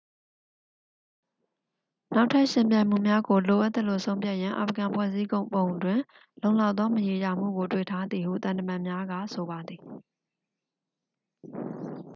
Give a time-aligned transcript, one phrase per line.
[2.15, 5.99] နောက်ထပ် ယှဉ်ပြိုင်မှုများကို လိုအပ်သလို ဆုံးဖြတ်ရန် အာဖဂန် ဖွဲ့စည်းပုံတွင်
[6.41, 9.81] လုံလောက်သော မရေရာမှုကို တွေ့ထားသည်ဟု သံတမန်များက ဆိုပါသည်